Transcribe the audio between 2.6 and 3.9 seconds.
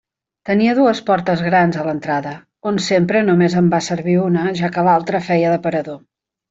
on sempre només en va